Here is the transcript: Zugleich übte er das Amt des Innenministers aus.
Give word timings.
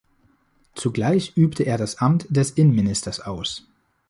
Zugleich 0.73 1.33
übte 1.37 1.61
er 1.61 1.77
das 1.77 1.99
Amt 1.99 2.25
des 2.31 2.49
Innenministers 2.49 3.19
aus. 3.19 3.67